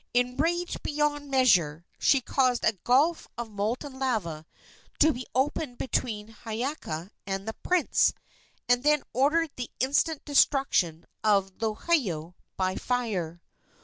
Enraged 0.15 0.81
beyond 0.81 1.29
measure, 1.29 1.85
she 1.99 2.21
caused 2.21 2.65
a 2.65 2.73
gulf 2.83 3.27
of 3.37 3.51
molten 3.51 3.99
lava 3.99 4.47
to 4.97 5.13
be 5.13 5.27
opened 5.35 5.77
between 5.77 6.29
Hiiaka 6.29 7.11
and 7.27 7.47
the 7.47 7.53
prince, 7.61 8.11
and 8.67 8.81
then 8.81 9.03
ordered 9.13 9.51
the 9.57 9.69
instant 9.79 10.25
destruction 10.25 11.05
of 11.23 11.55
Lohiau 11.59 12.33
by 12.57 12.75
fire. 12.77 13.43